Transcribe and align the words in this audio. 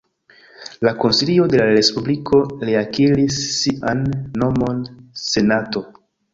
La 0.87 0.93
Konsilio 1.03 1.45
de 1.51 1.59
la 1.61 1.67
Respubliko 1.73 2.41
reakiris 2.71 3.39
sian 3.61 4.05
nomon 4.45 4.85
Senato. 5.29 5.89